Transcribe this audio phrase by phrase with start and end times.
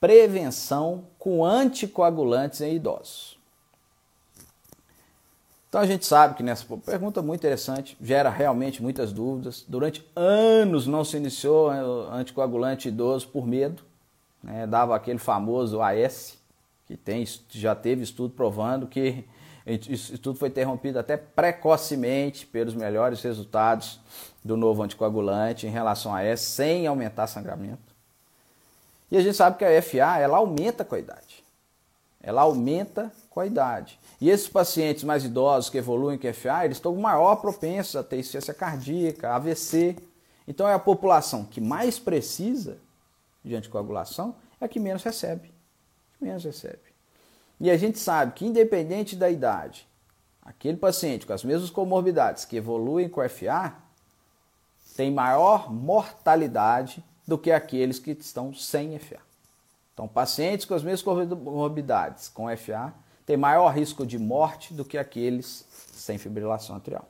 [0.00, 3.38] prevenção com anticoagulantes em idosos.
[5.68, 9.64] Então a gente sabe que nessa pergunta muito interessante, gera realmente muitas dúvidas.
[9.68, 11.68] Durante anos não se iniciou
[12.10, 13.82] anticoagulante idoso por medo,
[14.42, 14.66] né?
[14.66, 16.38] dava aquele famoso AS,
[16.86, 19.26] que tem, já teve estudo provando que
[19.66, 24.00] isso tudo foi interrompido até precocemente pelos melhores resultados
[24.42, 27.87] do novo anticoagulante em relação a S, sem aumentar sangramento.
[29.10, 31.44] E a gente sabe que a FA ela aumenta com a idade.
[32.20, 33.98] Ela aumenta com a idade.
[34.20, 38.18] E esses pacientes mais idosos que evoluem com FA, eles estão maior propensos a ter
[38.18, 39.96] insuficiência cardíaca, AVC.
[40.46, 42.78] Então é a população que mais precisa
[43.44, 45.52] de anticoagulação é a que menos recebe.
[46.20, 46.80] Menos recebe.
[47.60, 49.88] E a gente sabe que, independente da idade,
[50.42, 53.74] aquele paciente com as mesmas comorbidades que evoluem com FA
[54.96, 59.20] tem maior mortalidade do que aqueles que estão sem FA.
[59.92, 62.94] Então, pacientes com as mesmas comorbidades com FA
[63.26, 67.06] têm maior risco de morte do que aqueles sem fibrilação atrial.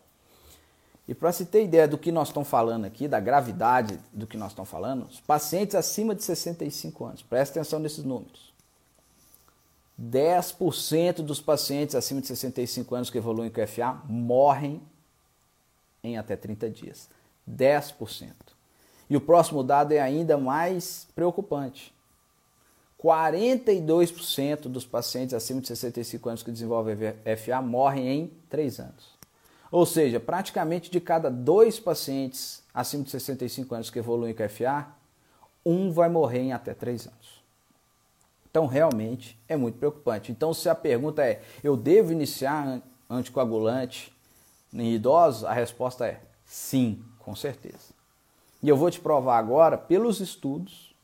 [1.06, 4.36] E para se ter ideia do que nós estamos falando aqui, da gravidade do que
[4.36, 8.52] nós estamos falando, os pacientes acima de 65 anos, preste atenção nesses números.
[10.02, 14.82] 10% dos pacientes acima de 65 anos que evoluem com FA morrem
[16.02, 17.08] em até 30 dias.
[17.48, 18.57] 10%.
[19.08, 21.94] E o próximo dado é ainda mais preocupante.
[23.02, 26.96] 42% dos pacientes acima de 65 anos que desenvolvem
[27.36, 29.18] FA morrem em 3 anos.
[29.70, 34.88] Ou seja, praticamente de cada dois pacientes acima de 65 anos que evoluem com FA,
[35.64, 37.38] um vai morrer em até 3 anos.
[38.50, 40.32] Então, realmente é muito preocupante.
[40.32, 44.12] Então, se a pergunta é: eu devo iniciar anticoagulante
[44.72, 45.44] em idosos?
[45.44, 47.97] A resposta é sim, com certeza.
[48.62, 50.94] E eu vou te provar agora, pelos estudos,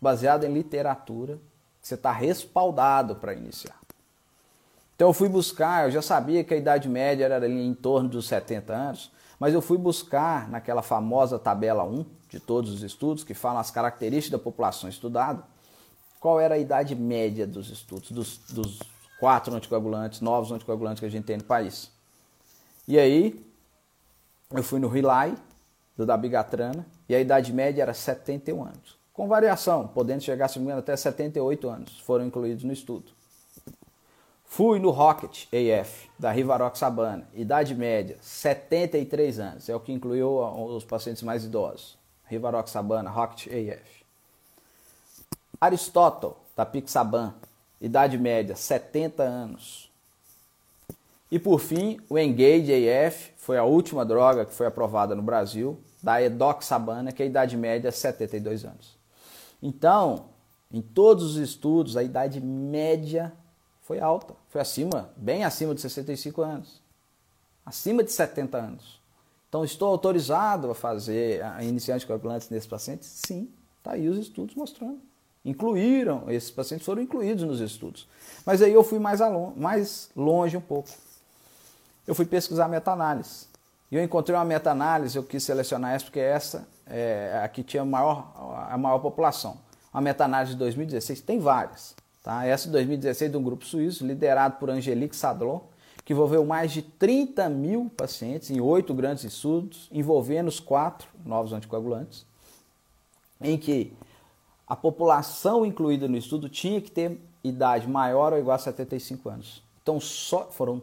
[0.00, 1.38] baseado em literatura,
[1.80, 3.78] que você está respaldado para iniciar.
[4.96, 8.08] Então, eu fui buscar, eu já sabia que a idade média era ali em torno
[8.08, 13.24] dos 70 anos, mas eu fui buscar naquela famosa tabela 1 de todos os estudos,
[13.24, 15.44] que falam as características da população estudada
[16.24, 18.78] qual era a idade média dos estudos, dos, dos
[19.20, 21.92] quatro anticoagulantes, novos anticoagulantes que a gente tem no país.
[22.88, 23.46] E aí,
[24.50, 25.34] eu fui no Rely,
[25.96, 28.98] do Dabigatrana, e a idade média era 71 anos.
[29.12, 33.12] Com variação, podendo chegar, se até 78 anos, foram incluídos no estudo.
[34.44, 40.38] Fui no Rocket AF, da Rivarox Sabana, idade média, 73 anos, é o que incluiu
[40.74, 41.96] os pacientes mais idosos.
[42.24, 44.04] Rivarox Sabana, Rocket AF.
[45.60, 47.34] Aristóteles, da Pixaban,
[47.80, 49.90] idade média, 70 anos.
[51.30, 55.80] E por fim, o Engage AF foi a última droga que foi aprovada no Brasil,
[56.02, 58.98] da Edoxabana, que é a idade média 72 anos.
[59.62, 60.26] Então,
[60.70, 63.32] em todos os estudos, a idade média
[63.80, 66.82] foi alta, foi acima, bem acima de 65 anos,
[67.64, 69.00] acima de 70 anos.
[69.48, 73.08] Então, estou autorizado a fazer a iniciante coagulantes nesses pacientes?
[73.26, 73.48] Sim,
[73.78, 75.00] está aí os estudos mostrando
[75.44, 78.08] incluíram, esses pacientes foram incluídos nos estudos.
[78.46, 79.20] Mas aí eu fui mais,
[79.56, 80.88] mais longe um pouco.
[82.06, 83.46] Eu fui pesquisar meta-análise.
[83.90, 87.84] E eu encontrei uma meta-análise, eu quis selecionar essa porque essa é a que tinha
[87.84, 88.32] maior,
[88.68, 89.56] a maior população.
[89.92, 91.94] Uma meta-análise de 2016, tem várias.
[92.22, 92.44] Tá?
[92.44, 95.60] Essa de 2016 de um grupo suíço, liderado por Angelique Sadlon,
[96.04, 101.52] que envolveu mais de 30 mil pacientes em oito grandes estudos, envolvendo os quatro novos
[101.52, 102.26] anticoagulantes,
[103.40, 103.92] em que
[104.66, 109.62] a população incluída no estudo tinha que ter idade maior ou igual a 75 anos.
[109.82, 110.82] Então só foram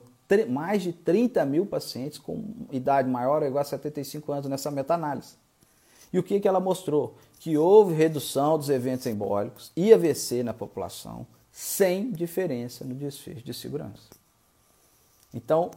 [0.50, 5.36] mais de 30 mil pacientes com idade maior ou igual a 75 anos nessa meta-análise.
[6.14, 7.16] E o que, que ela mostrou?
[7.40, 13.54] Que houve redução dos eventos embólicos e AVC na população sem diferença no desfecho de
[13.54, 14.10] segurança.
[15.34, 15.72] Então,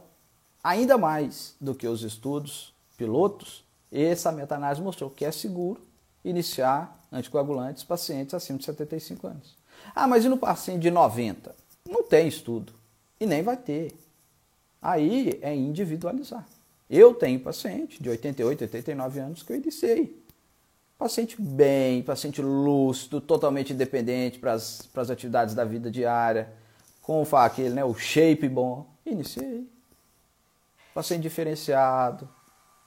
[0.63, 5.81] ainda mais do que os estudos pilotos, essa meta-análise mostrou que é seguro
[6.23, 9.55] iniciar anticoagulantes pacientes acima de 75 anos.
[9.93, 11.55] Ah, mas e no paciente de 90?
[11.87, 12.73] Não tem estudo
[13.19, 13.95] e nem vai ter.
[14.87, 16.45] Aí é individualizar.
[16.87, 20.23] Eu tenho paciente de 88, 89 anos que eu iniciei.
[20.95, 26.53] Paciente bem, paciente lúcido, totalmente independente para as atividades da vida diária,
[27.01, 28.85] com aquele, né, o shape bom.
[29.03, 29.67] Iniciei.
[30.93, 32.29] Paciente diferenciado.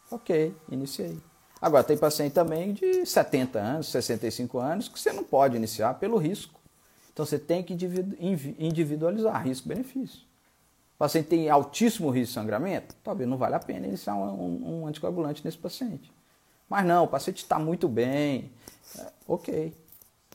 [0.08, 1.18] Ok, iniciei.
[1.60, 6.16] Agora, tem paciente também de 70 anos, 65 anos, que você não pode iniciar pelo
[6.16, 6.60] risco.
[7.12, 7.74] Então, você tem que
[8.56, 10.27] individualizar risco-benefício.
[10.98, 14.86] O paciente tem altíssimo risco de sangramento, talvez não vale a pena iniciar um, um,
[14.88, 16.12] anticoagulante nesse paciente.
[16.68, 18.50] Mas não, o paciente está muito bem,
[18.98, 19.72] é, ok.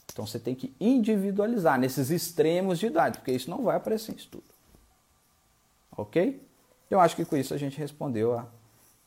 [0.10, 4.16] Então você tem que individualizar nesses extremos de idade, porque isso não vai aparecer em
[4.16, 4.46] estudo.
[5.98, 6.42] Ok?
[6.90, 8.46] Eu acho que com isso a gente respondeu a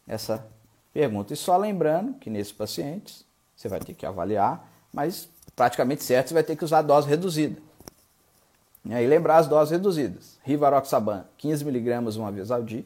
[0.06, 0.46] essa
[0.92, 1.32] pergunta.
[1.32, 3.24] E só lembrando que nesses pacientes
[3.56, 7.58] você vai ter que avaliar, mas praticamente certo você vai ter que usar dose reduzida.
[8.88, 10.38] E aí lembrar as doses reduzidas.
[10.44, 12.84] Rivaroxaban, 15mg uma vez ao dia.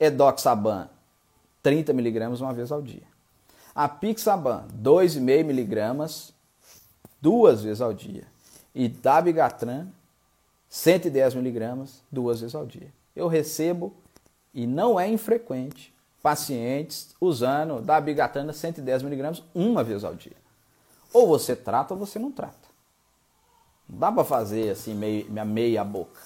[0.00, 0.88] Edoxaban,
[1.62, 3.02] 30mg uma vez ao dia.
[3.74, 6.32] Apixaban, 2,5mg
[7.20, 8.24] duas vezes ao dia.
[8.74, 9.88] E dabigatran,
[10.70, 12.88] 110mg duas vezes ao dia.
[13.14, 13.94] Eu recebo,
[14.54, 20.36] e não é infrequente, pacientes usando dabigatran 110mg uma vez ao dia.
[21.12, 22.65] Ou você trata ou você não trata.
[23.88, 26.20] Não dá para fazer assim meia, meia boca.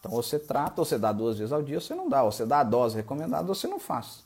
[0.00, 2.22] Então você trata, ou você dá duas vezes ao dia, ou você não dá.
[2.22, 4.24] Ou você dá a dose recomendada, ou você não faz.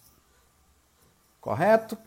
[1.40, 1.98] Correto?